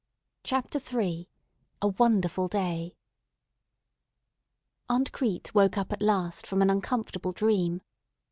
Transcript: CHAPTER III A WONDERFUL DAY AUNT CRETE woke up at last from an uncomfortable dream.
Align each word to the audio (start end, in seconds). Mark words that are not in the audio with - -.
CHAPTER 0.43 0.79
III 0.99 1.29
A 1.83 1.87
WONDERFUL 1.89 2.47
DAY 2.47 2.95
AUNT 4.89 5.11
CRETE 5.11 5.53
woke 5.53 5.77
up 5.77 5.93
at 5.93 6.01
last 6.01 6.47
from 6.47 6.63
an 6.63 6.71
uncomfortable 6.71 7.33
dream. 7.33 7.81